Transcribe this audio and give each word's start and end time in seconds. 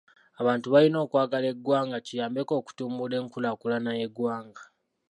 Abantu 0.41 0.65
balina 0.73 0.97
okkwagala 1.03 1.45
eggwanga 1.53 1.97
kiyambeko 2.07 2.51
okutumbula 2.59 3.15
enkulaakulana 3.21 3.91
y'eggwanga. 3.99 4.63